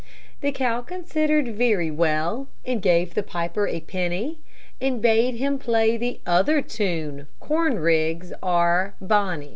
[0.41, 4.39] The cow considered very well, And gave the piper a penny,
[4.81, 9.49] And bade him play the other tune, "Corn rigs are bonny."